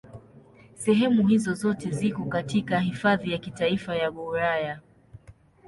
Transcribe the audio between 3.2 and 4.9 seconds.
ya Kitaifa ya Gouraya.